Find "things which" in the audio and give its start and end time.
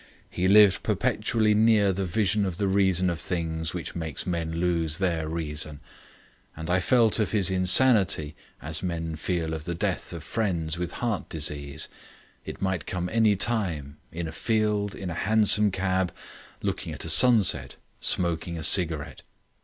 3.21-3.93